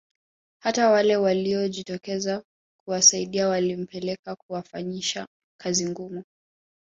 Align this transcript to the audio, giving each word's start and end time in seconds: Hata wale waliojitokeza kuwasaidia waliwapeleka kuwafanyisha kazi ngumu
Hata 0.59 0.89
wale 0.89 1.15
waliojitokeza 1.17 2.43
kuwasaidia 2.77 3.47
waliwapeleka 3.47 4.35
kuwafanyisha 4.35 5.27
kazi 5.59 5.89
ngumu 5.89 6.23